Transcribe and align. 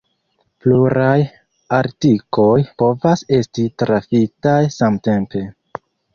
Pluraj 0.63 1.19
artikoj 1.79 2.55
povas 2.83 3.25
esti 3.39 3.67
trafitaj 3.83 4.57
samtempe. 4.79 5.45